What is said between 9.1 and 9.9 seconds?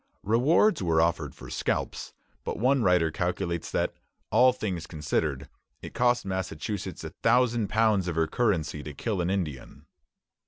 an Indian.